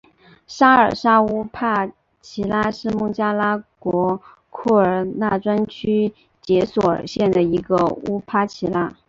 [0.47, 1.87] 沙尔沙乌帕
[2.23, 8.95] 齐拉是孟加拉国库尔纳专区杰索尔县的一个乌帕齐拉。